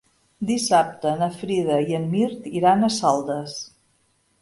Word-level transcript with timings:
Dissabte 0.51 1.11
na 1.19 1.27
Frida 1.35 1.79
i 1.91 1.99
en 1.99 2.09
Mirt 2.17 2.51
iran 2.63 2.83
a 2.83 2.93
Saldes. 3.01 3.59